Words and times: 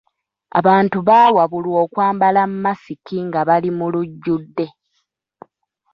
Abantu 0.59 0.97
baawabulwa 1.07 1.77
okwambala 1.85 2.41
masiki 2.63 3.17
nga 3.27 3.41
bali 3.47 3.69
mu 3.77 3.85
lujjudde. 3.93 4.67